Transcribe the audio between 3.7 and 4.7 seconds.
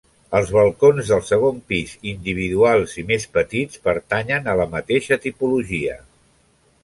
pertanyen a la